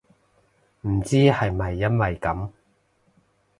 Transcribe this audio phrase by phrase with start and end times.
[0.81, 2.49] 唔知係咪因為噉